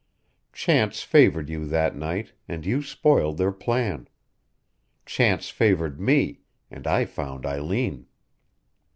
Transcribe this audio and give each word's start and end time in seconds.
Chance 0.51 1.03
favored 1.03 1.47
you 1.47 1.67
that 1.67 1.95
night, 1.95 2.33
and 2.47 2.65
you 2.65 2.81
spoiled 2.81 3.37
their 3.37 3.51
plan. 3.51 4.07
Chance 5.05 5.49
favored 5.51 5.99
me, 6.01 6.39
and 6.71 6.87
I 6.87 7.05
found 7.05 7.45
Eileen. 7.45 8.07